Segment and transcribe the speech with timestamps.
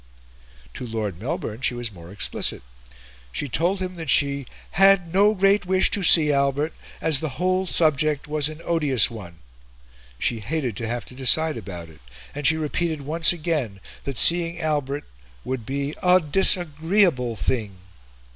[0.73, 2.63] To Lord Melbourne she was more explicit.
[3.31, 7.67] She told him that she "had no great wish to see Albert, as the whole
[7.67, 9.37] subject was an odious one;"
[10.17, 12.01] she hated to have to decide about it;
[12.33, 15.03] and she repeated once again that seeing Albert
[15.43, 17.77] would be "a disagreeable thing."